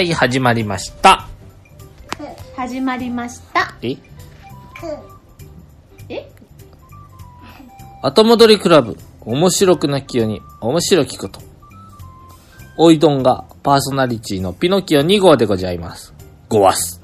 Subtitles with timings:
[0.00, 1.28] はい、始まりました。
[2.56, 3.74] 始まりました。
[3.82, 3.98] え？
[6.08, 6.26] え？
[8.00, 11.42] 後戻りクラブ、面白くなきように、面白きこと。
[12.78, 16.14] おいどんがパーソナリティのピノキオ2号でございます。
[16.48, 17.02] ごわす。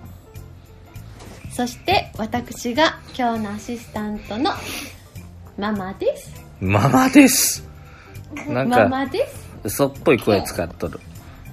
[1.50, 4.52] そして私が今日のアシスタントの
[5.58, 6.32] ママです。
[6.62, 7.62] ママです。
[8.48, 9.46] なんマか、マです。
[9.64, 10.98] 嘘っぽい声使っとる。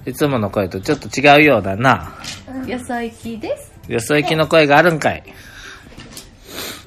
[0.06, 2.14] いつもの声とちょっと違うようだな。
[2.66, 3.72] よそ行きです。
[3.88, 5.22] よそ行きの声があるんかい。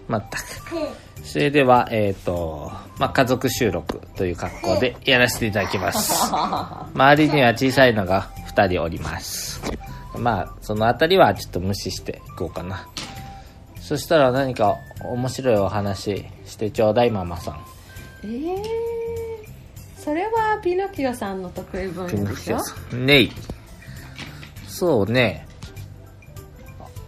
[0.08, 1.08] まったく。
[1.24, 6.32] それでは、えっ、と、まあ、家族収録という格好でやらせていただきます。
[6.96, 9.62] 周りには小さいのが2人おります。
[10.16, 12.88] まあ、そのあたりはちょっと無視していこうかな。
[13.82, 17.60] そしたら何か面白いお話してちょうだい、ママさん。
[18.24, 18.97] えー、
[20.08, 22.60] それはピノキオさんの得意分野でしょ
[22.96, 23.32] ねい。
[24.66, 25.46] そうね。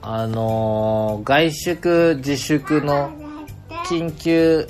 [0.01, 3.09] あのー外出自粛の
[3.85, 4.67] 緊急、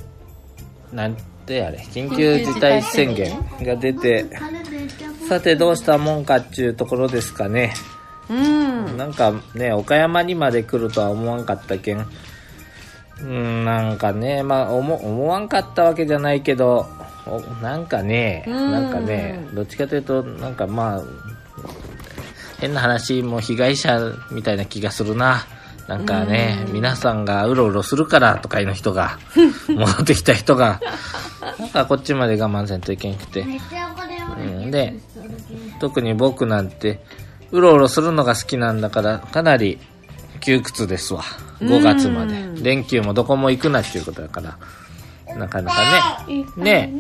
[0.94, 4.28] なんてあれ、緊急事態宣言が出て、
[5.28, 7.74] さてどうしたもんかっていうところですかね。
[8.30, 8.96] うん。
[8.96, 12.08] なんかね、岡山にまで来るとは思わんかったけん。
[13.24, 16.86] うん、なんかね、まあ思、思わんかったわけじゃないけど、
[17.30, 21.04] おなんかね、うんなんかね、どっちかというと、なんかまあ、
[22.60, 24.00] 変な話、もう被害者
[24.32, 25.46] みたいな気がするな。
[25.88, 29.18] なんかね、皆さんがうろうろするからとかい人が、
[29.68, 30.80] 戻ってきた人が、
[31.58, 33.44] なんかこっちまで我慢せんといけんくて。
[34.38, 34.94] うん、で、
[35.80, 37.04] 特に僕なんて、
[37.52, 39.80] うろうろするのが好きなんだから、かなり
[40.42, 41.24] 窮屈ですわ。
[41.60, 42.36] 5月まで。
[42.62, 44.58] 連休もどこも行くなっていうことだから。
[45.36, 46.46] なかなかね。
[46.58, 46.94] ね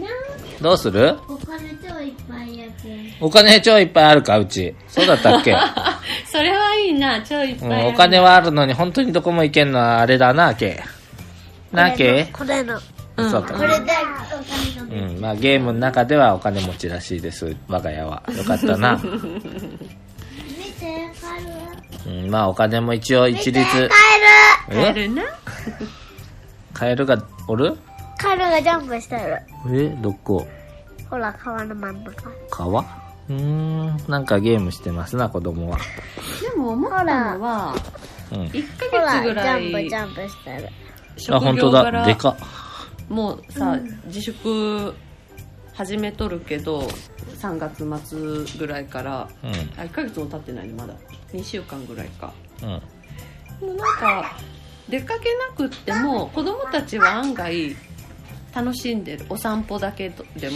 [0.59, 1.17] え、どうする？
[1.27, 2.73] お金超いっぱいやつ。
[3.21, 4.75] お金超いっぱいあるか、うち。
[4.87, 5.55] そうだったっけ、
[6.31, 7.87] それはいいな、超いっぱいある。
[7.87, 10.83] うん、お金はあるのに本当にどこも行けんのはあれだな、け。
[11.71, 12.29] な、け？
[12.31, 12.75] これの。
[12.75, 13.53] うんそうか。
[13.55, 15.11] これでお金の。
[15.11, 18.23] うん、まあゲームの中ではお金持ちらしいです、我が家は。
[18.33, 18.95] よかったな。
[18.95, 19.19] 見て、
[21.21, 21.41] カエ
[22.05, 22.23] ル。
[22.23, 23.89] うん、まあお金も一応一律。
[24.69, 25.23] カ帰るな。
[26.73, 27.65] カエルがおる？
[27.65, 27.77] エル
[28.19, 29.41] カエルがジャンプしてる。
[29.73, 30.45] えどこ？
[31.09, 32.29] ほら、川の真ん中。
[32.49, 32.81] 川？
[32.81, 35.77] うーん、なんかゲームしてますな、子供は。
[36.41, 37.75] でも思ったのは、
[38.31, 38.41] うん。
[38.47, 40.69] 1ほら、ヶ月ぐジらいャンプ、ジャンプしてる。
[41.35, 42.05] あ、本職当だ。
[42.05, 42.35] でかっ。
[43.09, 44.93] もうさ、自粛
[45.73, 46.81] 始めとるけど
[47.39, 49.49] 3月末ぐらいからうん。
[49.49, 49.53] あ
[49.85, 50.93] 1ヶ月も経ってないねまだ
[51.31, 52.69] 2週間ぐらいかうん。
[52.69, 52.81] も
[53.61, 54.37] うなんか
[54.89, 57.75] 出かけなくっても子供たちは案外
[58.53, 60.55] 楽しんでるお散歩だけでも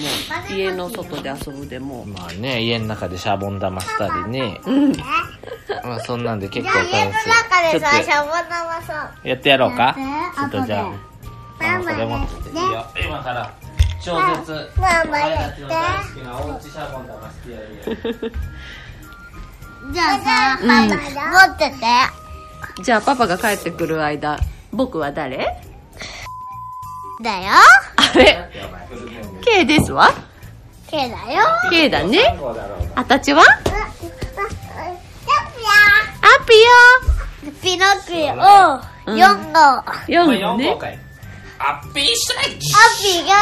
[0.50, 4.60] 家の外で遊ぶでもまあね、家の中でシャボン玉したりね。
[4.66, 4.92] うん。
[5.84, 6.96] まあそんなんで結構楽しい。
[6.96, 7.20] 家の中
[7.72, 9.96] でさ、ちょっシャボン玉やってやろうか？
[9.96, 10.86] ちょっとじゃあ、
[11.60, 12.86] あの、それ持ってていいよ。
[13.06, 13.54] 今から、
[14.02, 14.16] 超
[14.46, 15.64] 絶、ママやって。
[15.64, 18.32] お前たちの大好きなおうちシャボン玉してやるよ。
[19.94, 20.68] じゃあさ、うん。
[20.70, 21.76] 持ってて。
[22.84, 24.40] じゃあパパが帰ってくる間
[24.72, 25.46] 僕は誰？
[27.22, 27.52] だよ。
[27.96, 28.50] あれ
[29.44, 30.12] ？K ですわ。
[30.90, 31.44] 手だよ。
[31.70, 32.38] K だね。
[32.96, 33.44] あたちは？
[36.54, 36.60] よ
[37.62, 38.34] ピノピオ、
[39.12, 39.20] うん。
[39.20, 39.60] 4号。
[39.60, 43.34] ア44号ねーストライクピが、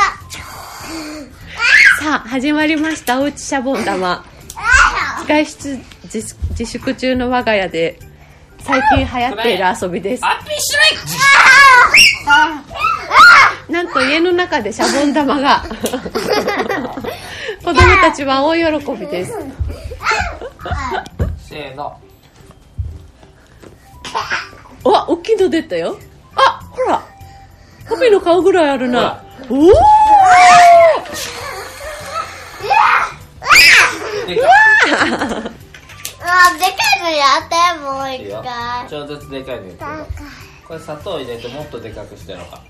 [1.99, 3.19] さあ始まりました。
[3.19, 4.23] おうちシャボン玉。
[5.27, 7.99] 外出自自粛中の我が家で
[8.59, 10.25] 最近流行っている遊びです。
[10.25, 11.07] アッピーストライク
[13.71, 15.63] なんと家の中でシャボン玉が。
[17.63, 19.33] 子供たちは大喜びです。
[21.47, 21.97] せーの。
[24.83, 25.97] わ大きいの出たよ。
[26.35, 27.01] あほら。
[27.87, 29.23] パピの顔ぐらいあるな。
[29.49, 29.67] おお
[34.27, 34.47] でか
[36.23, 38.39] あ、でかいのやって、もういいよ。
[38.39, 38.89] 一回。
[38.89, 39.87] 超絶でかいのやってる
[40.67, 42.61] これ砂糖入れてもっとでかくしてやろうか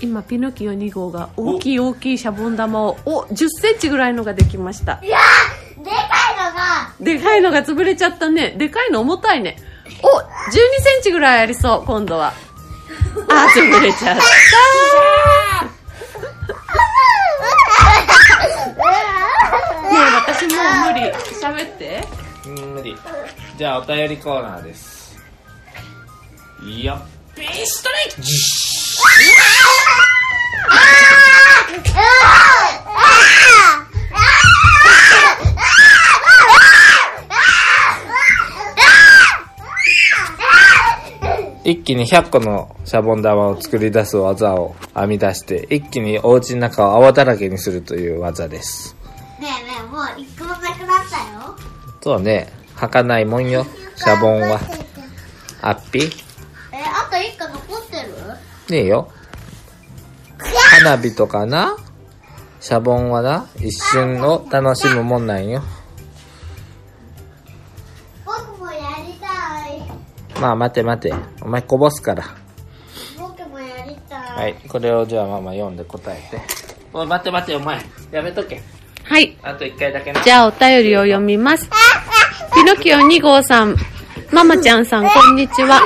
[0.00, 5.00] 今ピノキオ2号が大きい大きいシャボン玉をお1 0センチぐらいのができました。
[5.02, 6.02] いやーでかい
[6.36, 8.54] のが、でかいのが潰れちゃったね。
[8.58, 9.56] でかいの重たいね。
[10.02, 12.32] お12センチぐらいありそう今度は。
[13.28, 14.22] あー潰れちゃった。
[19.88, 21.12] ねえ私もう無理。
[21.40, 22.04] 喋って。
[22.46, 22.96] うん無理。
[23.56, 25.16] じゃあお便りコーナーです。
[26.82, 28.22] よっピーストライク
[41.64, 48.96] 一気に100個のシャボン玉を作り出す技を編み出して、一気にお家の中を泡だらけにするという技です。
[49.38, 51.54] ねえねえ、もう一個もなくなったよ。
[52.00, 53.66] そうね、履かないもんよ、
[53.96, 54.60] シャボンは。
[55.60, 56.08] あっぴえ、
[56.72, 58.14] あと一個残ってる？
[58.70, 59.12] ねえよ。
[60.78, 61.76] 花火とかな、
[62.60, 65.60] シャボンはな、一瞬を楽しむもんなんよ。
[68.24, 70.40] 僕もやりたい。
[70.40, 72.24] まあ待て待て、お前こぼすから。
[73.18, 74.20] 僕もやりたい。
[74.20, 76.40] はい、これをじゃあママ読んで答えて。
[76.92, 77.80] おい待って待ってお前、
[78.12, 78.62] やめとけ。
[79.02, 79.36] はい。
[79.42, 80.22] あと一回だけな。
[80.22, 81.68] じゃあお便りを読みます。
[82.54, 83.76] ピノキオ2号さん、
[84.30, 85.80] ママちゃんさん、こんにちは。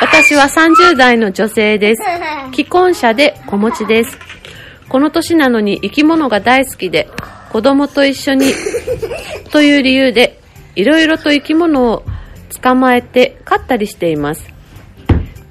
[0.00, 2.02] 私は30代の女性です。
[2.52, 4.18] 既婚者で子持ちです。
[4.88, 7.08] この年なのに生き物が大好きで、
[7.50, 8.52] 子供と一緒に、
[9.50, 10.40] という理由で、
[10.76, 12.04] いろいろと生き物を
[12.62, 14.48] 捕まえて飼ったりしています。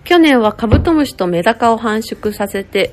[0.06, 2.92] 去年はカブトムシとメダカを繁殖させて、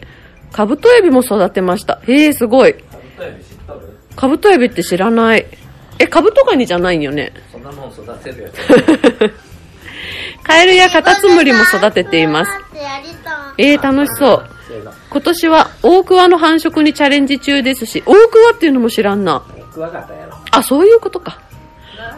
[0.50, 2.00] カブトエビも育てました。
[2.06, 2.74] へえ、すごい。
[4.16, 5.46] カブトエビって知らない。
[6.02, 7.32] え、カブトガニじゃないよね？
[7.52, 9.32] そんなもん育てるやつ。
[10.42, 12.50] カエルやカタツムリも育てています。
[13.56, 14.48] えー、楽しそう。
[15.10, 19.44] 今年は大クワの繁殖にチャレンジ中ですし、大クワっていうのも知らんな。
[20.50, 21.38] あ、そういうことか。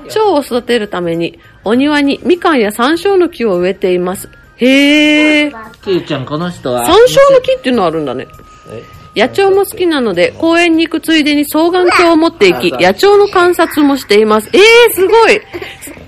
[0.09, 4.31] 蝶を育てるために、お庭にみかんや山椒の木を植えています。
[4.57, 5.53] へー。
[5.83, 6.87] キーちゃん、この人は。
[6.87, 8.27] 山椒の木っていうのあるんだね。
[8.71, 8.83] え？
[9.17, 14.51] 野鳥も好きなので、公園に行くついでに双眼鏡を持って行き、野鳥の観察もしています。
[14.53, 15.41] えー、すごい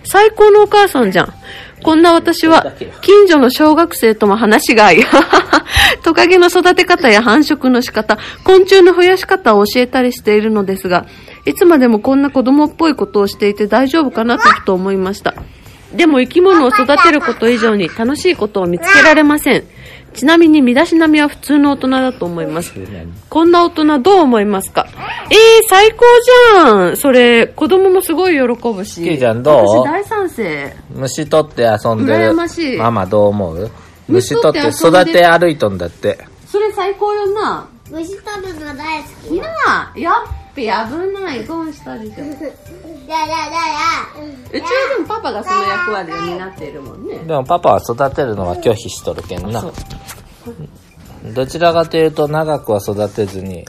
[0.04, 1.32] 最高のお母さんじゃん。
[1.82, 2.72] こんな私は、
[3.02, 5.04] 近所の小学生とも話が合い、
[6.02, 11.06] トカゲの育て方や繁殖の仕方、昆虫の増やし方を教えたりしているのですが、
[11.44, 15.34] いつまでもこんな子供っぽいことをしていて大丈夫かなとふと思いました。
[15.94, 19.64] でも生き物を育てること以上に楽しいことを見つけられません。
[20.16, 22.72] ちなみに身だしなみは普通の大人だと思います。
[23.28, 24.86] こんな大人どう思いますか？
[24.88, 26.04] えー、最高
[26.54, 29.04] じゃんそれ、子供もすごい喜ぶし。
[29.04, 29.66] キイちゃんどう？
[29.66, 30.76] 私大賛成。
[30.90, 32.32] 虫取って遊んでる。
[32.32, 33.70] 羨ましいママどう思う？
[34.08, 36.18] 虫虫取ってて遊んで育て歩いとんだって。
[36.46, 37.68] それ最高よな。
[37.90, 39.40] 虫取るの大好き。
[39.40, 40.14] なあ、やっ
[40.54, 40.68] べ、危
[41.22, 41.44] ない。
[41.44, 42.14] ゴンしたでしょ。
[43.06, 43.46] うやややや。
[44.52, 47.18] ちはでもパパがその役割を担っているもんね。
[47.18, 49.64] でもパパは育てるのは拒否しとるけんな。
[51.34, 53.64] どちらかというと長くは育てずに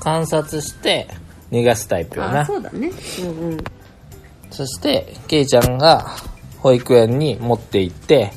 [0.00, 1.08] 観察して
[1.50, 2.46] 逃がすタイプよあ、な。
[2.46, 2.90] そうだね。
[3.20, 3.64] うんうん。
[4.50, 6.06] そして、ケイちゃんが
[6.58, 8.32] 保育園に持って行って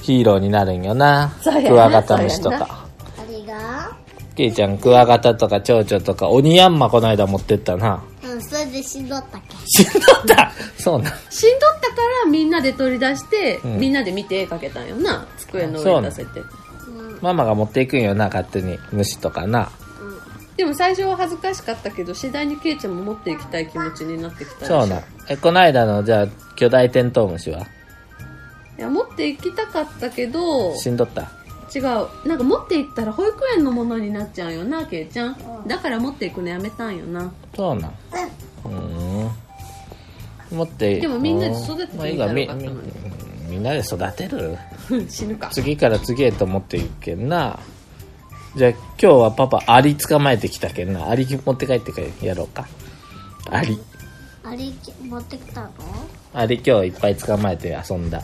[0.00, 1.32] ヒーローになるんよな。
[1.42, 2.86] クワガタ虫とか。
[3.18, 3.96] あれが？
[4.36, 8.02] ケイちゃんクワガタとか蝶々とか鬼ヤンマこの間持ってったな。
[8.32, 9.56] うん、それで死んどったっけ？
[9.66, 10.52] 死んどった？
[10.78, 11.12] そうなん。
[11.30, 15.26] 死んどったからみんなで取り出して、うんみんなで見て絵描けたんよな。
[15.38, 16.42] 机の上に出せて。
[17.20, 18.78] ママが持っていくんよな、勝手に。
[18.92, 19.70] 虫とかな。
[20.56, 25.02] でも最初は恥ずかしかったけど、次第にケイちゃんも持っていきたい気持ちになってきたでしょそうなん。
[25.28, 27.66] え、この間の、じゃあ、巨大テントウムシは？
[28.78, 31.30] いや、持っていきたかったけど、死んどった？
[31.74, 31.82] 違う。
[32.28, 35.36] なんか持っていったら保育園のものになっちゃうよな、ケイちゃん。
[35.66, 37.32] だから持っていくのやめたんよな。
[37.54, 37.90] そうなん。
[37.90, 39.30] うーん。
[40.50, 42.68] 持って、でもみんなで育ててみたかったのに
[43.48, 44.56] みみんなで育てる？
[45.08, 45.48] 死ぬか。
[45.48, 47.58] 次から次へと持っていくけんな。
[48.56, 51.08] じゃあ今日はパパアリ捕まえてきたけんな。
[51.08, 51.92] アリ持って帰って
[52.26, 52.66] やろうか。
[53.50, 53.78] アリ。
[54.42, 54.72] あれ
[55.04, 55.70] 持ってきたの？
[56.32, 58.22] アリ今日いっぱい捕まえて遊んだ。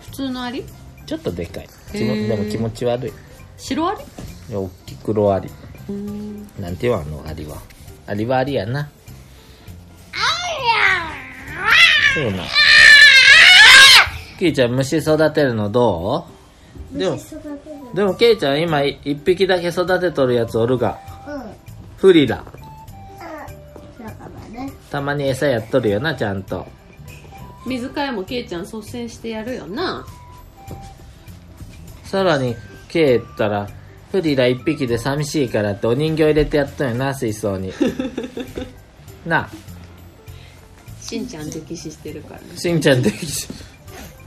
[0.00, 0.64] 普通のアリ？
[1.06, 1.68] ちょっとでかい。
[1.92, 3.12] 気もでも気持ち悪い。
[3.56, 4.00] 白アリ？
[4.50, 5.50] いや大きい黒アリ。
[6.60, 7.56] なんて言わんのアリは。
[8.06, 8.88] アリはアリやな。
[12.14, 12.44] そうな。
[14.38, 16.26] ケイちゃん虫育てるのど
[16.92, 16.98] う？
[16.98, 17.18] でも。
[17.94, 21.42] でもケイちゃん今い一匹だけ育てとるやつおるが、うん。
[21.96, 22.44] フリラ。
[24.50, 24.72] ね。
[24.90, 26.66] たまに餌やっとるよな、ちゃんと。
[27.66, 30.06] 水替えもケイちゃん率先してやるよな。
[32.08, 32.56] さらに、
[32.88, 33.68] ケイったら、
[34.10, 37.70] フリラ一匹で寂しいからってお人形入れてやっとんよな、水槽に。
[39.26, 39.48] なあ、
[41.02, 42.46] しんちゃん溺死してるからね。
[42.56, 43.46] しんちゃんできし、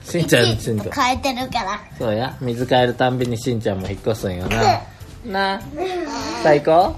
[0.03, 0.91] しんちゃんしんと。
[0.91, 1.81] 変えてるから。
[1.97, 4.81] そうや、水変えるたんびにしんちゃんも引っ越すんよな。
[5.25, 5.61] なあ、
[6.43, 6.95] 最高？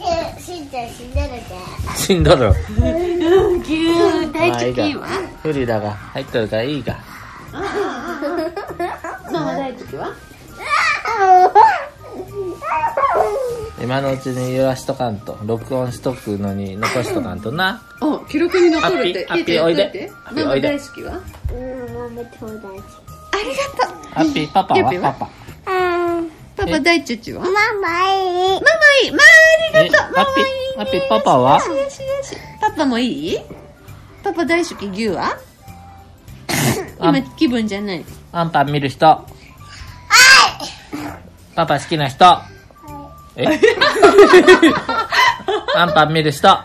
[0.00, 1.28] え、しんちゃん死んでる
[1.96, 1.98] け。
[1.98, 2.52] しんどる。
[3.64, 5.06] ぎゅー、大好きは。
[5.42, 7.17] フリラが入っとるからいいが。
[9.88, 10.14] ママ大好きは？
[13.80, 17.82] 今のうちに揺らしとかんと、録音しとくのに残しとかんとな。
[18.00, 19.26] あ、記録に残るって。
[19.30, 21.20] アッピーおいでママ大好きは？
[21.52, 22.84] うん、豆と大好き。
[24.14, 24.82] あ、ハッピーパパは？
[24.82, 25.30] はパパ。
[26.56, 27.44] パパ大チュチュは？
[27.44, 28.16] ママママい
[29.04, 29.06] い。
[29.06, 29.12] いい。
[29.12, 30.12] まあ、ありがとう。
[30.16, 30.46] ママいい。
[30.76, 31.54] ハッピー、パパは？
[31.54, 32.36] よしよし。
[32.60, 33.38] パパもいい？
[34.24, 35.38] パパ大好き牛は？
[37.00, 38.04] あ今気分じゃない。
[38.32, 39.24] アンパン見る人。
[41.58, 42.24] パパ好きな人。
[43.34, 43.44] え？
[45.74, 46.46] アンパン見る人？
[46.46, 46.64] は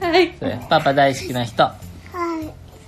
[0.00, 0.34] い。
[0.38, 1.62] それパパ大好きな人。
[1.62, 1.74] は
[2.40, 2.46] い。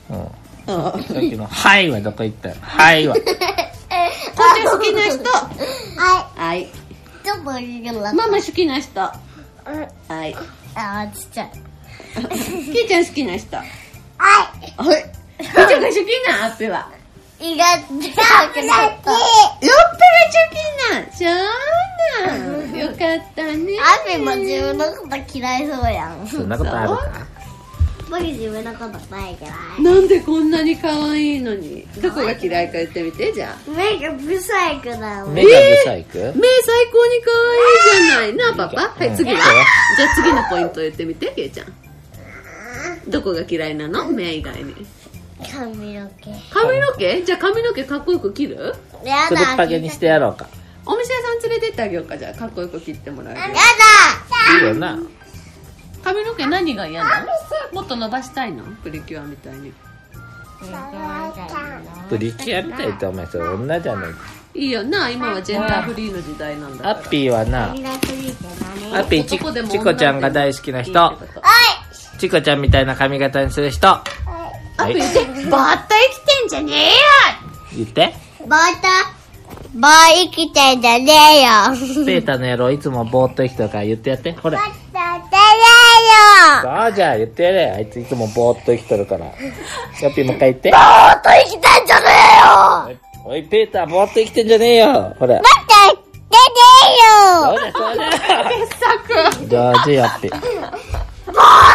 [0.08, 0.26] うん。
[0.66, 2.54] あさっきの、はいはどこ行ったよ。
[2.62, 3.14] はいは。
[3.16, 5.22] 父ちゃん好きな人？
[5.28, 6.68] ははい。
[8.14, 8.98] ママ好きな人？
[8.98, 9.12] は
[10.26, 10.34] い。
[10.74, 11.50] あー、ちっちゃい。
[12.72, 13.58] キイちゃん好きな人？
[13.58, 13.62] は
[14.78, 15.04] はい。
[15.38, 15.98] キイちゃんが好き
[16.30, 16.88] なアッペは？
[17.50, 17.54] い。
[17.54, 19.10] 胃が近くなった。
[19.10, 19.20] よっ
[19.60, 20.56] ぺが好き
[20.90, 21.12] な。
[21.12, 21.28] そう
[22.26, 22.78] なん。
[22.78, 22.96] よかっ
[23.34, 23.78] たね。
[23.80, 26.26] アピも自分のこと嫌いそうやん。
[26.26, 27.26] そんなことあるか？
[28.10, 29.48] 僕自分のこと大嫌
[29.78, 29.82] い。
[29.82, 31.86] なんでこんなに可愛いのに。
[32.00, 33.70] どこが嫌いか言ってみて、じゃあ。
[33.70, 35.34] 目がブサイクだもん。
[35.34, 36.36] 目がブサイク目最
[36.92, 37.30] 高に可
[38.20, 39.04] 愛いじゃないな、パパ。
[39.04, 41.72] はい、次じゃあ次のポイント言ってみて、ケイちゃん。
[43.08, 44.06] どこが嫌いなの？
[44.10, 44.74] 目以外に。
[45.52, 46.30] 髪の毛。
[46.50, 47.22] 髪の毛？
[47.22, 48.74] じゃあ髪の毛かっこよく切る？
[49.04, 50.46] やつるっぱげにしてやろうか。
[50.86, 53.54] お店屋さん連れてってあげようか、じゃあかっこよく切ってもらえるやだ。
[54.58, 54.98] いいよな。
[56.02, 57.26] 髪の毛何が嫌なの？
[57.72, 58.64] もっと伸ばしたいの？
[58.82, 59.72] プリキュアみたいに。
[62.08, 64.10] プリキュアみたいってお前それ女じゃない。
[64.56, 66.90] いいよな、今はジェンダーフリーの時代なんだから。
[66.90, 67.70] アッピーはな。
[67.70, 70.92] アッピーち男でもちこちゃんが大好きな人。
[70.92, 71.06] いい。
[71.16, 73.98] ってことちこちゃんみたいな髪型にする人。
[74.76, 76.92] アッピーで、バッタ生きてんじゃねえよ
[77.76, 78.14] 言って。
[78.46, 78.88] バータ、
[79.78, 82.04] バー生きてんじゃねえよ。
[82.04, 84.32] ペータの野郎いつもぼーっと生きてるから言ってやって。
[84.32, 84.58] ほら。
[84.58, 85.18] バータ、ね
[86.62, 87.70] そうじゃあ言ってやれ。
[87.70, 89.32] あいついつもぼーっと生きてるから。
[89.98, 90.68] ショッピーもう一回言って。
[90.68, 90.78] えよ。
[90.78, 92.06] バータ生きてんじゃね
[92.86, 92.98] えよ。
[93.26, 95.14] おい、ペーターぼーっと生きてんじゃねえよ。
[95.18, 95.34] ほら。
[95.34, 96.04] バータ、
[97.52, 98.12] ねそうだ
[99.38, 99.72] そうだ。
[99.74, 100.26] 上手やっぴ。
[100.26, 100.36] えよ。
[101.26, 101.73] バー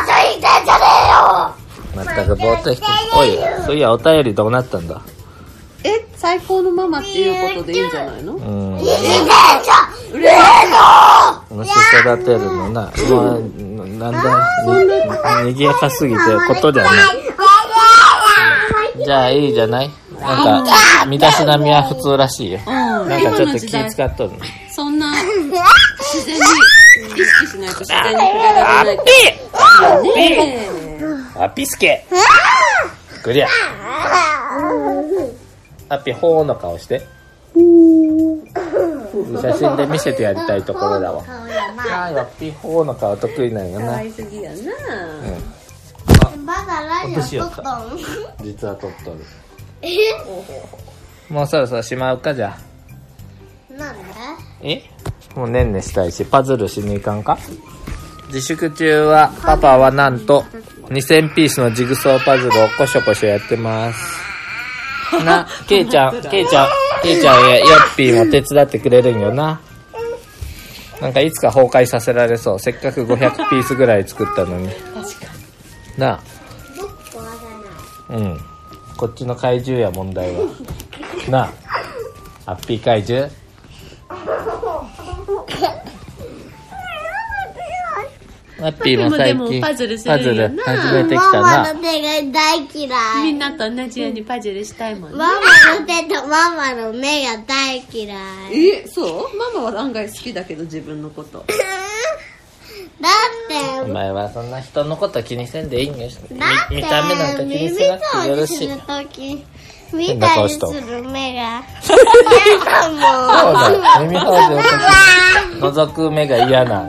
[2.05, 2.91] まったくぼーっと生きてる。
[3.15, 5.01] おい、そういやお便りどうなったんだ？
[5.83, 8.33] え、最高のママっていうことでいいんじゃないの？
[8.33, 8.79] うん。
[8.79, 8.87] えよ。
[8.87, 9.37] 生きてんじゃ
[10.19, 10.27] ね
[11.49, 12.91] 虫育てるのな。
[13.09, 13.41] もう、
[13.97, 14.21] なんだ、
[15.43, 16.93] に、にぎやかすぎてことじゃない。
[19.05, 19.89] じゃあいいじゃない？
[20.19, 22.59] なんか、身だしなみは普通らしいよ。
[22.67, 22.73] うん。
[22.73, 24.39] なんかちょっと気使っとるの。
[24.69, 26.41] そんな、自然に
[27.15, 29.03] 意識しないと自然に触れられないか
[29.81, 30.01] ら。
[30.01, 30.69] ね
[31.39, 31.43] え。
[31.43, 32.05] あ、ピスケ
[33.23, 33.47] クリア。
[35.89, 37.07] あっぴ、ほーの顔して。
[39.41, 41.23] 写真で見せてやりたいところだわ。
[41.23, 42.07] 顔やな。
[42.07, 43.87] あー、の顔得意なんよな。
[43.87, 44.57] 可愛すぎやな。
[46.45, 46.81] まだ
[47.15, 47.65] ラジオ撮っとん
[48.43, 49.19] 実は撮っとる。
[49.81, 49.89] え
[51.31, 52.57] もうそろそろしまうかじゃ
[53.69, 53.73] あ。
[53.73, 54.03] なんで？
[54.63, 54.81] え？
[55.35, 57.37] もうねんねしたいし、パズルしに行かんか？
[58.27, 60.43] 自粛中は、パパはなんと、
[60.89, 63.99] 2000ピースのジグソーパズルをこしょこしょやってます。
[65.23, 66.69] な、 ケイちゃん、ケイちゃん、
[67.03, 69.61] ケイちゃんやヨッピーも手伝ってくれるんよな。
[70.99, 72.59] なんかいつか崩壊させられそう。
[72.59, 74.67] せっかく500ピースぐらい作ったのに。
[75.97, 76.19] な
[76.75, 77.33] どこがな
[78.09, 78.39] あ、うん。
[78.97, 80.41] こっちの怪獣や問題は。
[81.29, 81.49] なあ、
[82.47, 83.31] ハッピー怪獣？
[88.59, 91.73] ハッピーも最ハッピーもで近もパズルするんやなパズル始めてきたママな。
[91.73, 93.23] の手が大嫌い。
[93.23, 95.17] みんなと同じようにパズルしたいもんね。
[95.17, 98.15] ママの手とママの目が大嫌
[98.51, 98.69] い。
[98.69, 99.37] え、そう？
[99.55, 101.45] ママは案外好きだけど自分のこと。
[102.99, 106.09] だって、お前はそんな人のこと気にせんでいいんよ。
[106.29, 108.67] みだって、見た目なんか気にせなくてよろしい。
[108.67, 109.39] 耳掃除
[109.89, 111.63] する見たりする目が。
[112.45, 113.81] 嫌だ そうもん。
[113.81, 114.23] だ、耳掃
[115.61, 116.83] 除覗く目が嫌な。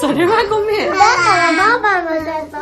[0.00, 0.88] それはごめん。
[0.90, 1.02] だか
[1.52, 2.56] らママの手と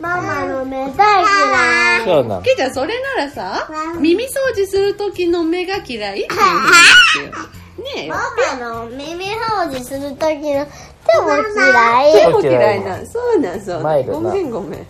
[0.00, 2.04] ママの目大嫌い。
[2.04, 2.42] そうなの。
[2.42, 6.22] けいちゃん、それならさ、耳掃除する時の目が嫌い？
[6.24, 6.74] っていうふうに
[7.16, 7.44] 言ってよ。
[7.84, 8.14] ねえよ。
[8.14, 8.20] マ
[8.58, 10.66] マの耳掃除するときの
[11.06, 12.12] 手も嫌い。
[12.12, 13.04] 手も嫌いな。
[13.06, 14.86] そうなん、そうなごめん、ごめん。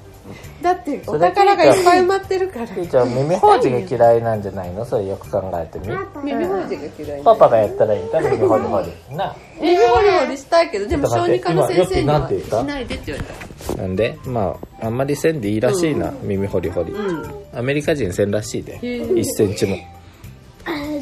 [0.65, 2.67] だって、お宝がいっぱい埋まってるから。
[2.69, 4.83] ケイちゃん耳掃除が嫌いなんじゃないの？
[4.87, 5.89] それよく考えてみ。
[6.25, 9.17] 耳掃除が嫌いなパパがやったらいいんだ、耳ほりほり。
[9.17, 9.37] な。
[9.61, 12.61] 耳ホリホリしたいけど、でもちょっと待って小児科の先生に今よはくなんて言った？
[12.61, 13.29] しないでって言われ
[13.77, 13.83] た。
[13.83, 14.19] なんで？
[14.25, 16.93] まあ、あんまりせんでいいらしいな、耳ほりほり。
[16.93, 17.35] うん。
[17.55, 18.79] アメリカ人せんらしいで。
[18.79, 19.77] へえ1センチも。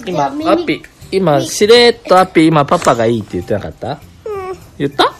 [0.04, 4.00] 今、アッピー、今、しれーっとアッピー、今パパがいいって言ってなかった？
[4.78, 5.12] 言った？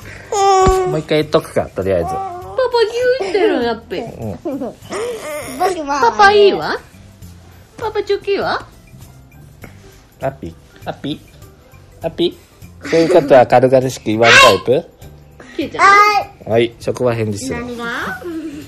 [0.88, 2.31] もう一回言っとくか、とりあえず。
[3.76, 4.44] パパギューってるやっぺ。
[4.46, 4.58] うん。
[4.58, 6.76] 僕はパパいいわ？
[7.76, 8.66] パパチョキは？
[10.20, 10.54] ハッピー。
[10.84, 11.20] ハッピー？
[12.02, 12.88] ハッピー？
[12.88, 14.84] そういうことは軽々しく言わんタイプ？
[15.56, 15.94] ケイちゃんは
[16.46, 16.50] い。
[16.50, 17.60] はい、職場返事する。
[17.60, 17.84] 何が？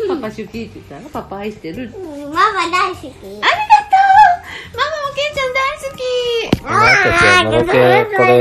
[0.07, 1.91] パパチョキって言ったらパパ愛してる？
[1.91, 3.07] ママ大好き。
[3.07, 3.47] ありがとう。
[4.77, 6.03] ママもケイちゃん大好き。
[6.63, 7.73] なんかちょっとのろけ、
[8.17, 8.37] これ、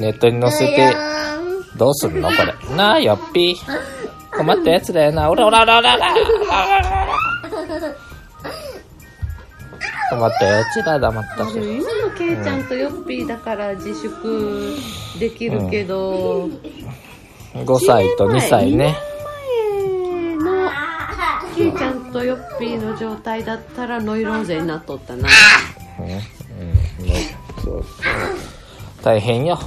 [0.00, 0.94] ネットに載せて、
[1.80, 2.28] どうすんの？
[2.28, 2.34] こ
[2.68, 2.76] れ。
[2.76, 4.36] なあ、よっぴー。
[4.36, 5.30] 困ったやつだよな。
[5.30, 6.14] おらおらおらおらおら
[10.10, 11.54] 困ったやつだ、黙ったし。
[11.54, 14.76] 今のケイちゃんとヨッピーだから自粛
[15.18, 16.50] できるけど、
[17.54, 18.94] 5歳と2歳ね。
[20.36, 20.70] 前の
[21.56, 25.26] ケイちゃんとヨッピーの状態だったらノイローゼになっとったな
[25.98, 26.20] うん、うん、
[27.64, 27.84] そう
[29.02, 29.58] 大変よ。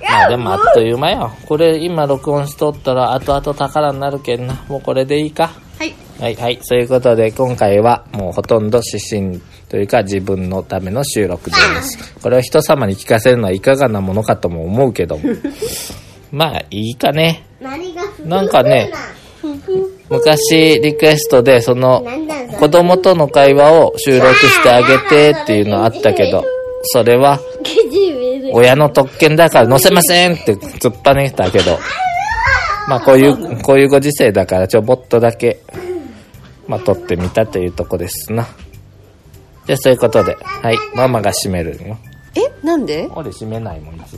[0.00, 1.32] まあでもあっという間よ。
[1.46, 4.64] これ今録音しとったら後々宝になるけんな。
[4.68, 5.52] もうこれでいいか。
[5.78, 6.58] はいはいはい。
[6.62, 12.14] そういうことで今回はもうほとんど指針というか自分のための収録です。
[12.20, 15.22] これを人様に聞かせるのはいかがなものかとも思うけども。
[16.30, 17.44] まあいいかね。
[17.60, 18.90] 何がなんかね、
[20.08, 22.04] 昔リクエストでその
[22.58, 26.44] 子供との会話を収録してあげてっていうのあったけど、
[26.84, 27.40] それは
[28.56, 31.76] 親の特権だから載せませんって突っぱねたけど、
[32.86, 35.60] まあこういう、こういうご時世だからちょぼっとだけ、
[36.68, 38.46] まあ撮ってみたというとこですな。
[39.66, 41.98] じゃあそういうことで、はい、ママが閉めるよ。
[42.36, 43.08] えなんで？
[43.12, 44.16] 俺閉めないもんです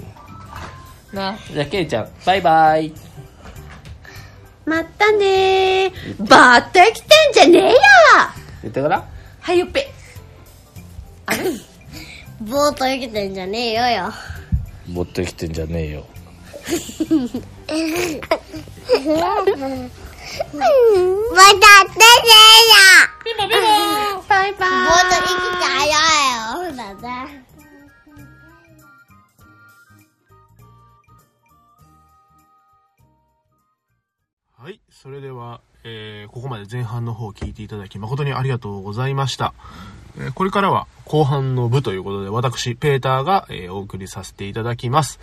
[1.14, 2.92] な、じゃあケイちゃん、バイバイ。
[4.66, 6.26] まったねー。
[6.28, 7.76] バッタ来てんじゃねえよ。
[8.64, 9.02] 言ってから
[9.40, 9.88] はいよっぺ
[12.40, 14.12] ぼーっと生きてんじゃねえよよ。
[14.88, 16.06] 持ってきてんじゃねえよ。
[16.66, 16.76] ま
[17.66, 17.96] たってね
[22.48, 23.46] えよ。
[24.28, 25.26] バイバぼーっと生き
[25.62, 25.90] たよ
[26.70, 26.76] よ。
[26.76, 27.44] だね。
[34.58, 34.80] はい。
[34.90, 39.54] それでは、えーここまで前半の方を聞いていただき誠にありがとうございました。
[40.18, 45.20] えこれからは後半の部ということで、私、ペーターが、えお送りさせていただきます。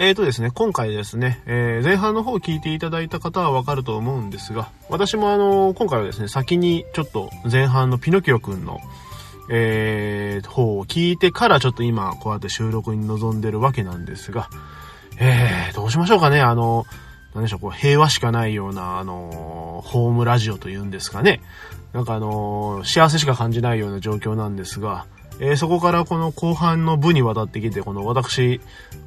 [0.00, 8.80] えーとですね、今回ですね、えー前半の方を聞いていただいた方はわかると思うんですが、私もあの今回はですね、先にちょっと前半のピノキオくんの、
[9.50, 14.48] えー方を聞いてからちょっと今こうやって収録に臨んでるわけなんですが、
[15.18, 16.86] えー、どうしましょうかね、あの、
[17.34, 21.40] なんでしょう、こう平和しかないような、あのホームラジオというんですかね。
[21.92, 25.06] なんかあの幸せしか感じないような状況なんですが、
[25.40, 28.60] えーそこからこの後半の部にわたってきて、この私、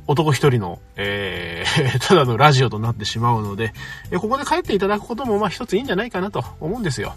[0.08, 3.74] 男一人の、えー ただのラジオとなってしまうので、
[4.12, 7.14] えーここで帰っていただくことも、まあ一ついいんじゃないかなと思うんですよ。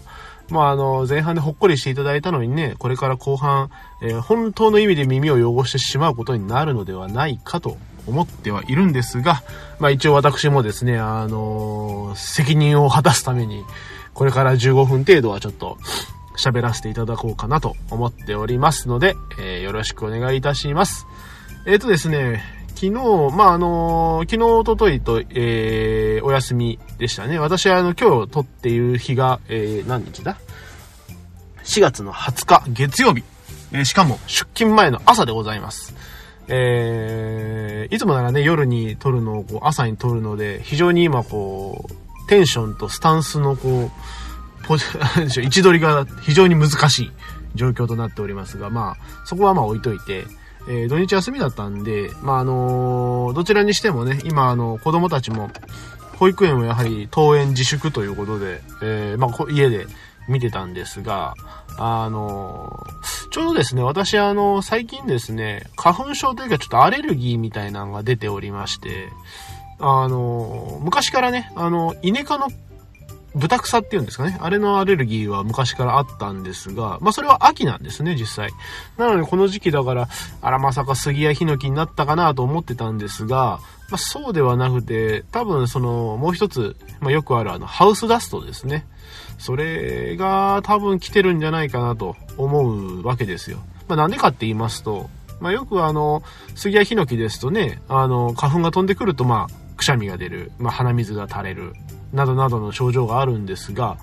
[0.49, 3.69] まああの、前半でほっこりしていただいたのにね、これから後半、
[4.01, 9.43] えー本当の意味で耳を汚してしまうことになるのではないかと思ってはいるんですが、
[9.79, 13.63] まあ一応私もですね、あの責任を果たすために、
[14.15, 15.77] これから15分程度はちょっと
[16.37, 21.05] 喋らせていただこうかなと思っておりますので、えーよろしくお願いいたします。
[21.67, 22.41] えっ、とですね、
[22.75, 22.91] 昨日、
[23.35, 27.39] まあ、あの昨日、おとといと、えお休みでしたね。
[27.39, 30.37] 私は、あの、今日撮っている日が、え何日だ
[31.63, 33.23] ?4 月の20日、月曜日。
[33.73, 35.93] えしかも、出勤前の朝でございます。
[36.47, 43.91] えーいつもならね、夜に撮るのをこう朝に撮るので、非常に今こう、テンションとスタンスのこ
[44.63, 44.85] う、ポジ、
[45.17, 47.11] なんでしょ位置取りが非常に難しい
[47.55, 50.25] 状況となっておりますが、まあ、そこはまあ置いといて、
[50.67, 55.51] えー土日休みだったんで、まああのどちらにしてもね、今あの、子供たちも、
[56.17, 59.85] 保育園をやはり登園自粛ということで、えーまあ家で
[60.27, 61.35] 見てたんですが、
[61.77, 62.85] あの
[63.31, 69.09] ちょうどですね、私あの、最近ですね、花粉症というかちょっとアレルギーみたいなのが出ておりまして、
[69.79, 72.47] あの昔からね、あの、イネ科の
[73.35, 74.37] 豚草っていうんですかね。
[74.39, 78.51] あれのアレルギーは昔からあったんですが、まあそれは秋なんですね、実際。
[78.97, 80.07] なのでこの時期だから、
[80.41, 83.59] あらまさか杉やヒノキになったかなと思ってたんですが、
[83.89, 88.85] まあそうではなくて、多分その、もう一つ、まあよくあるあの、ハウスダストですね。
[89.37, 93.57] それが多分来てるんじゃないかなと思うわけですよ。
[93.89, 95.09] まあなんでかって言いますと、
[95.41, 96.23] まあよくあの、
[96.55, 101.73] 杉やヒノキですとね、あの、花粉が飛んでくるとまあ、しゃみが出る、まあ鼻水が垂れる、
[102.13, 103.97] などなどの症状があるんですが、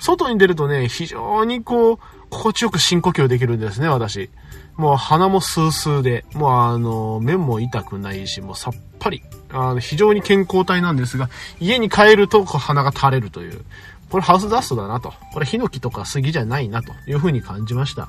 [0.00, 1.98] 外に出るとね、非常にこう、
[2.30, 4.30] 心地よく深呼吸できるんですね、私。
[4.76, 9.22] もう鼻もスースーで、もうあの、目も痛くないし、もうさっぱり。
[9.50, 13.64] あの非常に健康体なんですが、家に帰るとこう鼻が垂れるという。
[14.10, 15.12] これハウスダストだなと。
[15.32, 18.08] これヒノキとか杉じゃないなというふうに感じました。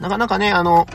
[0.00, 0.86] なかなかね、あの、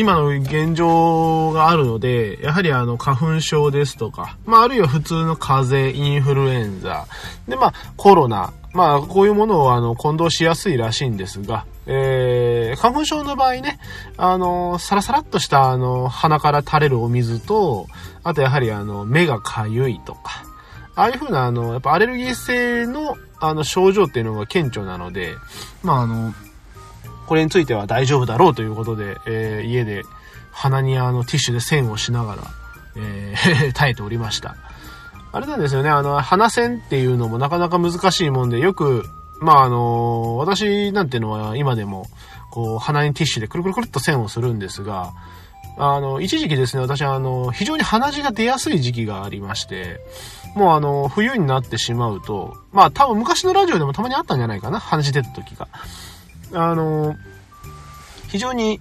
[0.00, 7.06] 今の現状があるので、やはりあの花粉症ですとか、まああるいは普通の風邪、インフルエンザ、
[7.46, 13.78] でまあコロナ、まあこういうものをあの混同しやすいらしいんですが、えー、花粉症の場合ね、
[14.16, 17.86] あの、サラサラっとしたあの鼻から垂れるお水と、
[18.22, 20.44] あとやはりあの目がかゆいとか、
[20.94, 25.34] ああいうふうなあの、やっぱアレルギー性のあの症状っていうのが顕著なので、
[25.82, 26.32] まああの、
[27.30, 30.02] これについては大丈夫だろうということで、えー家で
[30.50, 32.42] 鼻にあのティッシュで線をしながら、
[32.96, 34.56] えー 耐えておりました。
[35.30, 42.08] あれなんですよね、あの、鼻線っていうのもなかなか難しいもんで、よく、まああの、私なんていうのは今でも、
[42.50, 45.12] こう、鼻にティッシュでくるくるくるっと線をするんですが、
[45.78, 50.00] あの、一時期ですね、私はあの、非常に鼻血が出やすい時期がありまして、
[50.56, 55.68] もうあの、冬になってしまうと、まあ多分昔のラジオでもたまにあったんじゃないかな、鼻血出た時が。
[56.52, 57.16] あの、
[58.28, 58.80] 非常に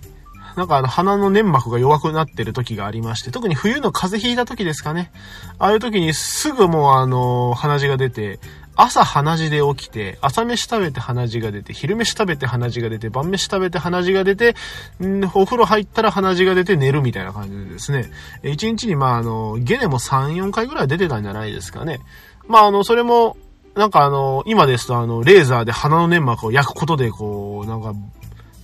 [0.56, 5.12] なんかあの鼻の粘膜が弱くなってる時がありまして、特に冬の風邪ひいた時ですかね。
[5.58, 8.40] ああいう時にすぐもうあの、鼻血が出て、
[8.76, 14.56] 朝鼻血で起きて、朝飯食べて鼻血が出て、昼飯食べて鼻血が出て、晩飯食べて鼻血が出て、
[15.02, 18.10] んお風呂入ったら鼻血が出て寝るみたいな感じでですね、
[18.44, 22.00] 1日にまああの、ゲネも3、4回ぐらい出てたんじゃないですかね。
[22.48, 23.38] まああの、それも、
[23.76, 27.94] なんかあの、今ですとあの、レーザーで鼻の粘膜を焼くことでこう、なんか、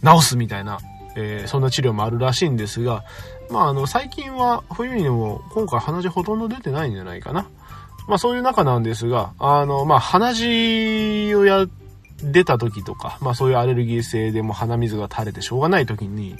[0.03, 0.79] 治すみたいな、
[1.15, 3.03] えーそんな治療もあるらしいんですが、
[3.49, 7.47] まああの、最近は冬にも今回鼻血ほとんど出てないんじゃないかな。
[8.07, 11.65] まあそういう中なんですが、あの、まあ鼻血をや、
[12.23, 16.35] 出た時とか、まあそういうアレルギー性でも鼻水が垂れてしょうがない時に、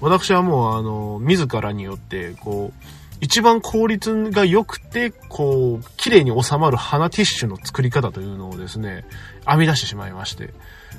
[0.00, 9.04] 私はもうあの、自らによって、こう、一番効率が良くて、こう、綺麗に収まる鼻ティッシュの作り方というのをですね、
[9.46, 10.54] 編み出してしまいまして。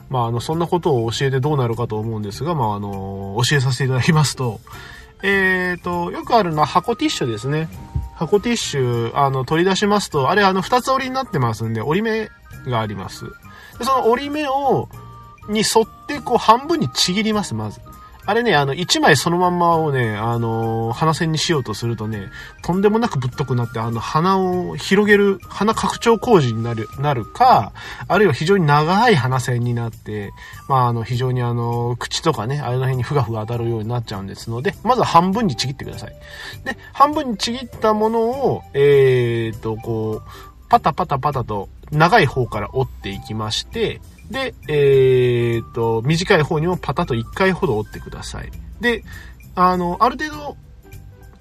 [0.09, 4.59] まあ、あの、そんなことを教えてどうなるかと思うんですが、まあ、あの、教えさせていただきますと、
[5.21, 7.69] えーと、よくあるのは箱ティッシュですね。
[8.15, 12.29] 箱ティッシュ、あの、取り出しますと、あれ、あの、二つ折りになってますんで、折り目
[12.69, 13.25] があります。
[13.77, 14.89] でその折り目を、
[15.47, 17.79] に沿って、こう、半分にちぎります、まず。
[18.29, 22.29] あれね、あの、一枚そのまんまをね、あの、鼻線にしようとするとね、
[22.61, 27.73] とんでもなくぶっとくなって、あの、鼻を広げる、鼻拡張工事になる、なるか、
[28.07, 30.31] あるいは非常に長い鼻線になって、
[30.67, 36.13] まあ、あの、非常にあの、口とかね、あれの辺にふがふが当たるようになっちゃうんですので、まずは半分にちぎってください。
[36.65, 48.51] で、半分にちぎったものを、えーと、こう、パタパタパタと長い方から折っていきまして、で、えーと、短い方にもパタと1回ほど折ってください。
[48.79, 49.03] で、
[49.55, 50.57] あの、ある程度、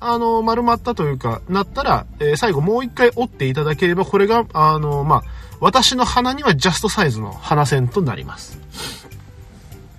[0.00, 5.22] あの、丸まったというか、なったら、えー最後もう一回折っていただければ、これが、あの、まあ、
[5.60, 8.58] 私の鼻にはジャストサイズの鼻線となります。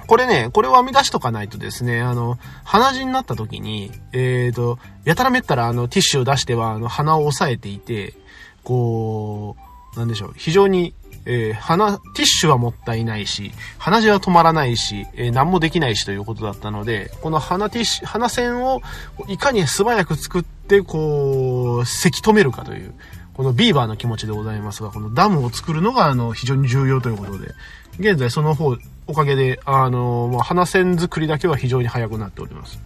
[0.08, 8.16] これね、これを編み出しとかないとですね、あの、鼻血になった時に、えーと、やたらめったらあの、ティッシュを出しては、あの、鼻を押さえていて、
[8.64, 9.56] こ
[9.96, 10.96] う、なんでしょう、非常に、
[11.32, 18.82] えー鼻、ティッシュはもったいないし、鼻血は止まらないし、えー何もできないしということだったので、この鼻ティッシュ、鼻線を
[19.28, 22.96] いかに素早く作って、こう、せき止めるかという、
[23.36, 27.54] このビーバーの気持ちでございますが、このダムを作るのが、あの、非常に重要ということで、
[28.00, 32.80] 現在その方、おかげで、あの、もう鼻線作りだけは非常に早くなっております。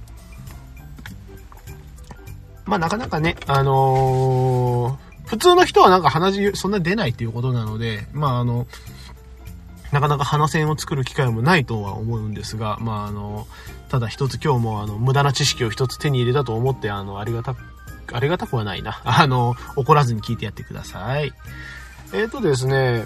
[2.66, 8.68] まあなかなかね、あのー普通の人はなんか鼻血そんな出ないっていうことなので、まああの、
[9.92, 13.48] なかなか鼻線を作る機会もないとは思うんですが、まああの、
[13.90, 17.56] ただ一つ今日もあの、無駄な知識を一つ手に入れたと思って、あの、ありがた、
[18.12, 19.02] ありがたくはないな。
[19.06, 21.32] あの、怒らずに聞いてやってください。
[22.12, 23.06] えっ、とですね、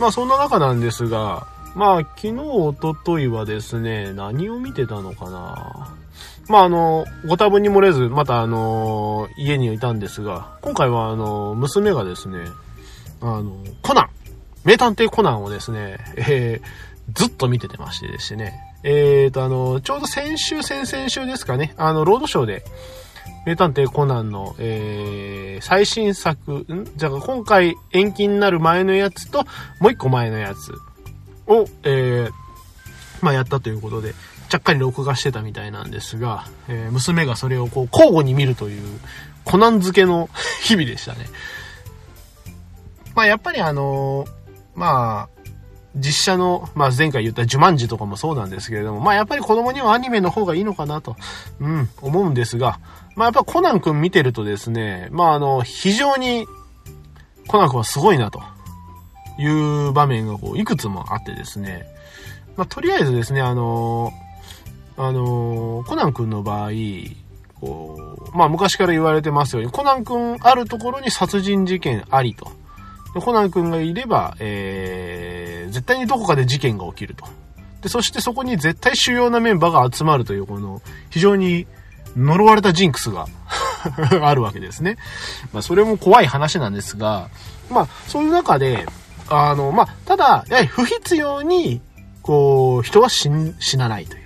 [0.00, 5.94] まあそんな中なんですが、まあ昨日、おとといはですね、何を見てたのかな
[6.52, 12.44] まああの、ご多分に漏れず、またあの、家にいたんですが、今回はあの、娘がですね、
[13.22, 14.10] あの、コナン
[14.62, 22.64] 名探偵コナンをですね、えー、ずっと見ててましてですね、えーとあの、ちょうど先週、先々週ですかね、あの、ロードショーで、
[23.46, 26.86] 名探偵コナンの、えー、最新作、ん？
[26.96, 29.46] じゃあ今回延期になる前のやつと、
[29.80, 30.74] もう一個前のやつ
[31.50, 32.30] を、えー、
[33.22, 34.14] まあやったということで、
[34.52, 39.00] ちゃっかり録画してたみたいなんですが、えー娘がそれをこう交互に見るという、
[39.46, 40.28] コナン漬けの
[40.62, 41.20] 日々でしたね。
[43.14, 44.30] まあやっぱりあのー
[44.74, 45.28] まあ、
[45.96, 51.16] 実写の、まあ前回言ったジュマンジとかもそうなんですけれども、まあやっぱり子供にはアニメの方がいいのかなと、
[51.58, 52.78] うん、思うんですが、
[53.16, 56.46] まあやっぱコナン君見てるとですね、まああの、非常に、
[57.48, 58.42] コナン君はすごいな、と
[59.38, 61.86] いう場面がこう、いくつもあってですね。
[62.58, 64.12] まあ、とりあえずですね、あの
[64.96, 66.70] あのコナン君の場合、
[67.60, 72.50] こう、まあ昔から言われてますように、コナン君あるところに殺人事件ありと。
[73.14, 77.26] でコナン君がいれば、えー、絶対にどこかで事件が起きると。
[77.82, 81.66] で、そしてそこに絶対主要なメンバーが集まるという、この、非常に
[82.16, 83.26] 呪われたジンクスが
[84.22, 84.96] あるわけですね。
[85.52, 87.28] まあ、それも怖い話なんですが、
[87.70, 88.86] まあ、そういう中で、
[89.28, 91.80] あの、まあ、ただ、やはり不必要に、
[92.22, 93.28] こう、人は死
[93.76, 94.21] なないという。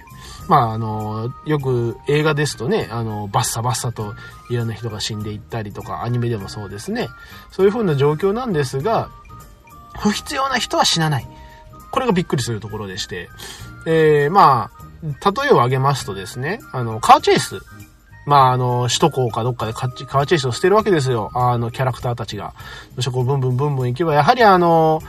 [0.49, 4.15] まあ、あの、よく映画ですとね、あの、バッサバッサと
[4.49, 7.09] いろんな人が死んでいったりとか、アニメでもそうですね。
[7.51, 9.11] そういう風な状況なんですが、
[9.99, 11.27] 不必要な人は死なない。
[11.91, 13.29] これがびっくりするところでして。
[13.87, 17.61] えー、まあ、例えを挙げますとですね、あの、カーチェイス。
[18.27, 21.31] まあ、あの、首都高かどっかでカーチェイスをしてるわけですよ。
[21.35, 22.55] あの、キャラクターたちが。
[22.97, 25.01] そしてこう、ブンブンブンブン行けば、やはりあの、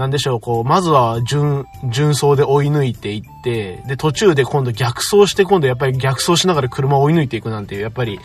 [0.00, 8.18] なんでしょう、こう、まずは順、順走で追い抜いていって、で、途中で今度逆走して今度やっぱり逆走しながら車を追い抜いていくなんていう、やっぱり、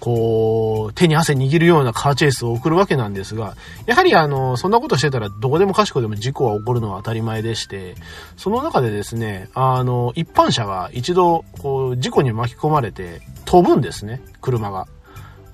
[0.00, 3.54] こう、手に汗握るようなカーチェイスを送るわけなんですが、
[3.86, 7.94] やはりあの、そんなことしてたらどこでもかしこでも事故は起こるのは当たり前でして、
[8.36, 14.88] その中でですね、あの、一般車が一度、こう、事故に巻き込まれて飛ぶんですね、車が。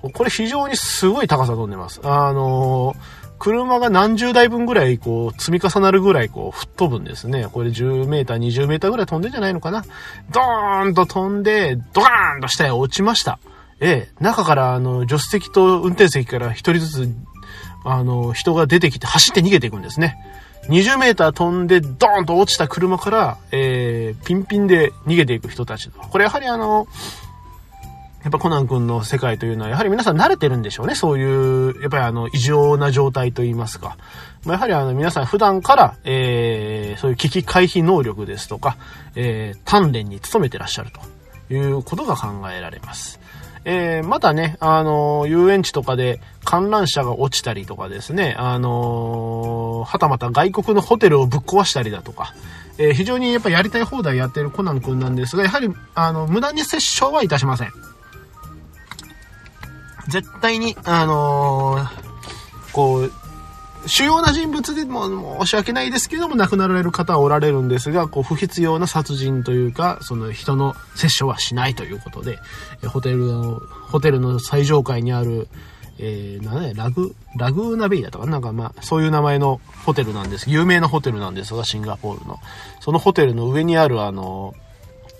[0.01, 1.99] これ非常にすごい高さ飛んでます。
[2.03, 2.95] あの
[3.39, 7.47] 車が何十台分ぐらい、こう、積み重なるぐらい、こう、吹っ飛ぶんですね。
[7.51, 9.83] これ10メーター、20メーターぐらい飛んでんじゃないのかな。
[10.29, 13.39] ドーンと飛んで、ドカーンと下へ落ちました。
[13.79, 17.09] ええ、中から、あの、助手席と運転席から一人ずつ、
[17.85, 20.17] あの、人が出てきて走って逃げていくんですね。
[20.67, 25.89] 20メーター飛んで、ドーンと落ちた車から、えー、ピンピンで逃げていく人たち。
[25.89, 26.87] これやはりあの、
[28.23, 30.95] やっぱコナン君の世界というのは、やはり皆さん慣れてるんでしょうね。
[30.95, 33.97] そういう、やっぱりあの、異常な状態といいますか。
[34.45, 38.75] まあ、やはりあの、皆さん普段から、えー、そういう危機回避能力ですとか、
[39.15, 43.19] えー、鍛錬に努めてらっしゃるということが考えられます。
[43.65, 52.33] えー、またね、あのー、遊園地とかで観覧車が落ちたりとかですね、あのー、はたまた外国のホテルをぶっ壊したりだとか、
[52.77, 57.88] えー、非常にやっぱやりたい放題やってるコナン君なんですが、やはり、あの、無駄に殺傷はいたしません。
[60.09, 63.11] 絶対に、あのー、こう、
[63.87, 72.39] 主要な人物でも申し訳ないですけども、亡くなられる方はおられるんですが、こう、不必要な殺人というか、その人の殺傷はしないということで、
[72.87, 75.47] ホテルの、ホテルの最上階にある、
[75.97, 78.39] えー、なんね、ラグ、ラグーナベイだとか、な？
[78.39, 80.49] んかまあ、そういう名前のホテルなんです。
[80.49, 82.39] 有名なホテルなんですが、シンガポールの。
[82.79, 84.53] そのホテルの上にあるあの、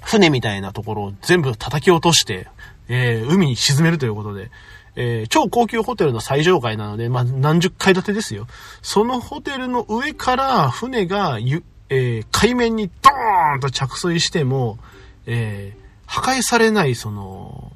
[0.02, 2.48] 船みたいなところを全部叩き落として、
[2.88, 4.52] えー、海に沈めるということで、
[5.02, 8.48] えー、超高級ホテルの最上階なので、まあ、何十階建てですよ。
[8.82, 14.78] そのホテルの上から船がゆ、えー、海面にドーンと着水しても、
[15.26, 17.72] えー、破壊されない、その、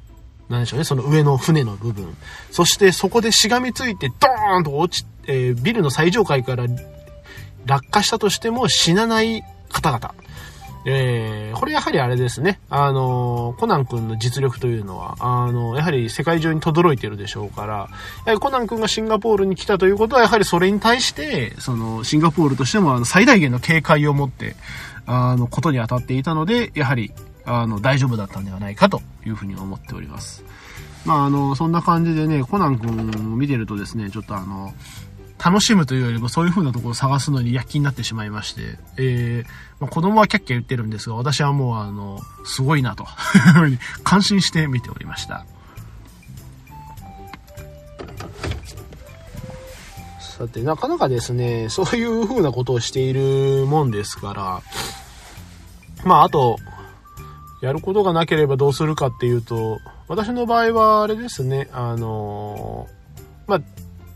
[0.50, 2.14] なんでしょうね、その上の船の部分。
[2.50, 6.66] そしてそこでしがみついてドーンと落ち、えー、ビルの最上階から
[7.64, 10.14] 落下したとしても死なない方々。
[10.86, 12.60] えー、これやはりあれですね。
[12.68, 17.88] あの、コナン君の実力というのは、あの、やはり世界中に轟いてるでしょうから、や
[18.26, 24.56] はりコナン君がシンガポールに来たということは、やはりそれに対して、その、シンガポールとしても、あの、最大限の警戒を持って、
[25.06, 27.12] あの、ことに当たっていたので、やはり、
[27.46, 30.44] あの、大丈夫だったんではないかというふうに思っております。
[31.04, 32.90] まあ、あの、そんな感じでね、コナン君
[33.32, 34.72] を見てるとですね、ちょっとあの、
[35.42, 39.48] 楽しむというよりもそういう風なところを探すのに躍起になってしまいまして、えー、
[39.80, 43.06] まあ、子供はキャッキャ言ってるんですが、私はもうあの、すごいなと
[44.04, 45.44] 感心して見ておりました。
[50.18, 54.62] さて、なかなかですね、そういう風なことをしているもんですから、
[56.04, 56.58] まあ、あと、
[57.60, 62.88] やることがなければどうするかっていうと、私の場合はあれですね、あの、
[63.46, 63.60] まあ、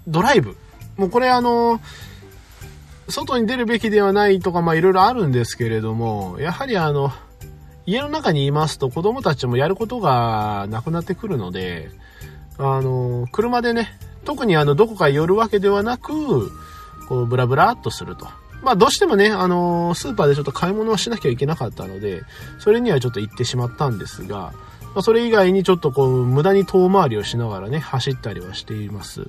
[0.06, 0.56] ドライブ。
[0.98, 1.80] もうこれあの、
[3.08, 7.12] 外に出るべきではないとか、まあいろいろあるんですけれども、やはりあの、
[7.86, 11.90] 家の中にいますと子供たちもやることがなくなってくるので、
[12.58, 16.50] あの、車でね、特にあの、どこか寄るわけではなく、
[17.08, 18.26] こう、ブラブラっとすると。
[18.62, 22.22] まあ、どうしてもね、あの、スーパーでちょっと買い物をしなきゃいけなかったので、
[22.58, 24.52] それにはちょっと行ってしまったんですが、
[24.94, 29.28] まあ、それ以外にちょっとこう、無駄に遠回りをしながらね、走ったりはしています。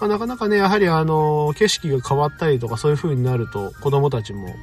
[0.00, 4.54] まあ、なかなかね、やはりあの、景色が変わったりとかそういう風になると、子供たちも、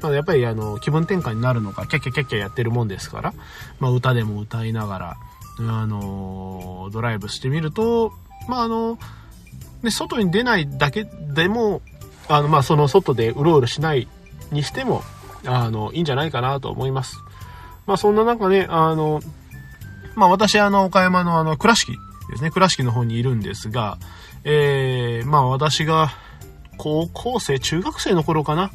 [0.00, 3.34] まあ、やっぱりあの、気分転換になるのか、キャッキャキャッキャやってるもんですから、
[3.80, 5.16] まあ、歌でも歌いながら、
[5.60, 8.12] あの、ドライブしてみると、
[8.48, 8.98] まあ、あの、
[9.82, 11.82] で、外に出ないだけでも、
[12.28, 14.08] あの、まあ、その外でうろうろしない
[14.50, 15.02] にしても、
[15.44, 17.16] あの、いいんじゃないかなと思います。
[17.86, 19.20] まあ、そんな中ね、あの、
[20.14, 21.92] まあ、私、あの、岡山のあの、倉敷
[22.30, 23.98] ですね、倉敷の方にいるんですが、
[24.44, 26.10] えー、まあ、私が、
[26.76, 28.70] 高校生、中学生の頃かな？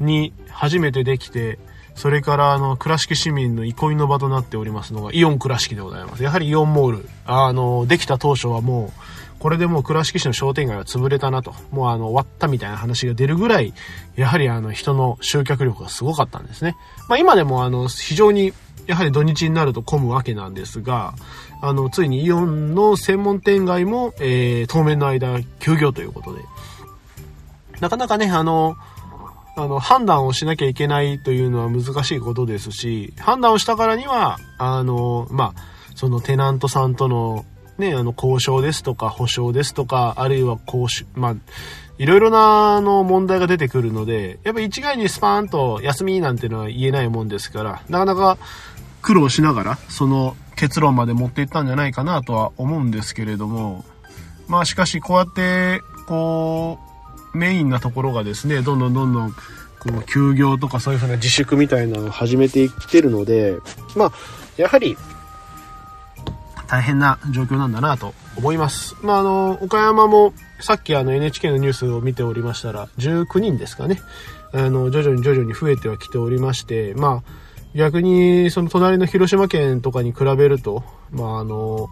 [0.00, 1.58] に初めてできて、
[1.94, 6.22] それからあの、倉敷市民の憩いの場となっておりますのが、イオン倉敷でございます。
[6.24, 7.08] やはりイオンモール。
[7.26, 9.00] あの、できた当初はもう、
[9.38, 11.54] これでもう倉敷市の商店街は潰れたなと。
[11.70, 13.74] もうあの、終わったみたいな話が出るぐらい、
[14.16, 16.76] やはりあの、人の集客力がすごかったんですね。
[17.08, 18.52] まあ今でもあの、非常に、
[18.86, 21.14] やはり土日になると混むわけなんですが、
[21.62, 26.42] あの、ついにイオンの専門店街も、えー、当面の間休業ということで、
[27.80, 28.76] なかなかね、あの、
[29.56, 35.62] あの、判断をしなきゃいけないというのは難しいことですし、判断をしたからには、あの、まあ、
[35.94, 37.44] そのテナントさんとの、
[37.78, 41.36] ね、あの、交渉ですとか、保証ですとか、あるいは交渉、まあ、
[41.98, 48.38] いろいろな、あの、問題が出てくるので、やっぱ一概にスパーンと休みなんてのは言えないもんですから、なかなか
[49.02, 53.84] 苦労しながら、その結論まで持っていったんじゃないかなとは思うんですけれども、
[54.48, 56.78] まあしかしこうやって、こ
[57.34, 59.36] う、メインなところがですね、どんどんどんどん、こ
[60.00, 63.56] う、休業とかそういうふうな自粛みたいなのを始めていってるので、
[63.96, 64.12] まあ、
[64.56, 64.96] やはり、
[66.74, 68.96] 大変な状況なんだなと思います。
[69.00, 74.00] まあ、あの、岡山も、さっきあの NHK のニュースを見ておりましたら、19人ですかね。
[74.52, 80.82] あの、徐々に徐々に増えてはきておりまして、まあ、逆に、その隣の広島県とかに比べると、
[81.12, 81.88] まあ、あの、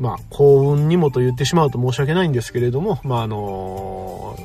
[0.00, 4.36] まあ、幸運にもと言ってしまうと申し訳ないんですけれども、まあ、あの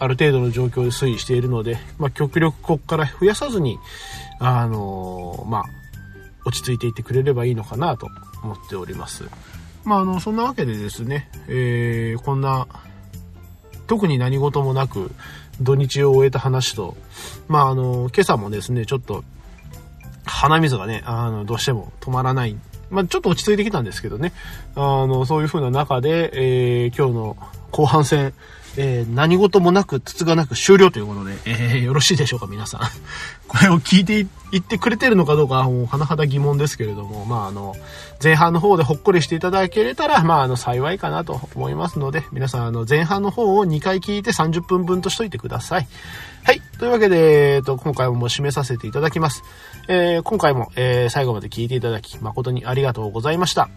[0.00, 3.78] ある程度の状況で推移しているので、まあ、極力ここから増やさずに、
[4.40, 5.64] あのまあ、
[6.44, 8.08] 落ち着いていってくれればいいのかなと
[8.42, 9.24] 思っております。
[9.84, 12.66] まあ、あの、そんなわけでですね、えー、こんな、
[13.86, 15.10] 特に何事もなく、
[15.60, 16.96] 土日を終えた話と、
[17.48, 19.24] まあ、あの、今朝もですね、ちょっと、
[20.24, 22.56] 鼻水がね、あの、どうしても止まらない
[22.90, 24.32] まあ、ちょっと落ち着いてきたんですけどね。
[24.74, 27.36] あの、そういう風な中で、えー、今日の
[27.80, 28.34] 後半戦、
[28.76, 32.80] えー、何事もなく、筒がなく終了ということで、えー、よろしいでしょうか、皆さん。
[33.48, 37.74] これを聞いていってくれてるのかどうか、もう、甚だ疑問ですけれども、まあ、あの、
[38.22, 45.88] 前半の方でほっこりしていただけれたら、まあ、あの、幸いかなと思いますので、皆さん、あの、前半の方を2回聞いて30分分としといてください。
[46.44, 46.60] はい。
[46.78, 49.42] というわけで、えっと、今回ももう締めさせていただきます。
[49.88, 53.70] えー、今回も、えー、最後まで聞いていただき、誠にありがとうございました。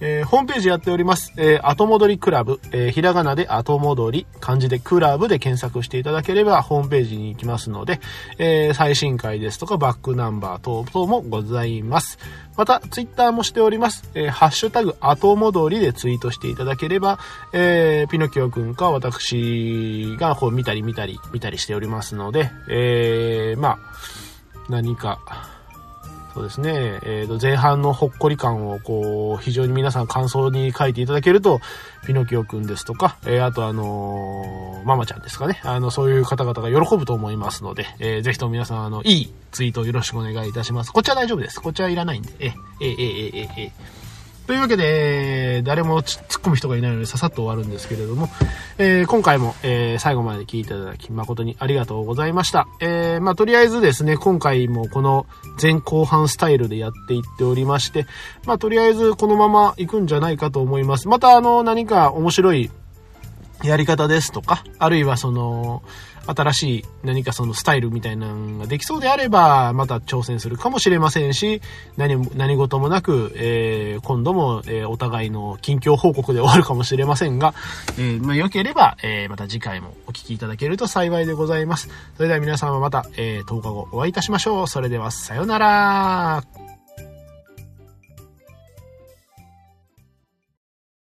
[0.00, 1.32] えー、ホームページやっております。
[1.36, 8.00] えー、後戻りクラブ、えー、ひらがなで後戻り、漢字でクラブで検索していただければホームページに行きますので、
[8.38, 12.18] えー、最新回ですとかバックナンバー等々もございます。
[12.56, 14.10] また、ツイッターもしております。
[14.14, 17.18] えー、ハッシュタグ後戻りでツイートしていただければ、
[17.52, 23.78] えー、ピノキオくんか私がこう見たり見たり見たりしておりますので、えー、まあ、
[24.68, 25.59] 何か、
[26.32, 31.60] そうですね、えー、と前半のほっこり感をこう非常に皆さん感想に書いていただけると
[32.06, 35.60] ピノキオくんですとか、えー、あとあのー、ママちゃんですかね。
[35.64, 40.92] あのそういう方々が喜ぶと思いますので、えー、ぜひとも皆さんあのいいツイートをよろしくお願いいたします。
[40.92, 41.60] こっちは大丈夫です。
[41.60, 42.32] こっちはいらないんで。
[42.38, 43.72] ええええええええ
[44.50, 48.28] というわけで、誰も突っ込む人がいないのでささっと終わるんですけれども、
[48.78, 52.66] えー、今回も、えー、最後まで聞いていただき誠にありがとうございました。
[52.80, 55.26] えー、まあ、とりあえずですね、今回もこの
[55.62, 58.08] 前後半スタイルでやっていっておりまして、
[58.44, 61.06] まあ、とりあえずこのまま行くんじゃないかと思います。
[61.06, 62.72] また、あの、何か面白い
[63.62, 65.84] やり方ですとか、あるいはその、
[66.34, 71.60] 新しい何かそのスタイルみたいなのができそうであれば、また挑戦するかもしれませんし、
[71.96, 77.54] 何も、何事もなく、えー、今度も、えー、お互いの近況報告で終わるかもしれませんが、
[77.98, 81.88] えー、まあ、良ければ、えまた次回もお聞きいただけると幸いでございます。
[82.16, 84.68] それでは皆様また、えー10日後お会いいたしましょう。
[84.68, 86.59] それでは、さようなら。